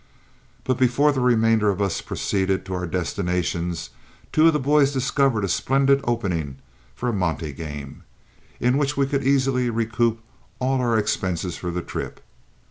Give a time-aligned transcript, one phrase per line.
[0.63, 3.91] But before the remainder of us proceeded to our destinations
[4.31, 6.55] two of the boys discovered a splendid opening
[6.95, 8.01] for a monte game,
[8.59, 10.19] in which we could easily recoup
[10.57, 12.19] all our expenses for the trip.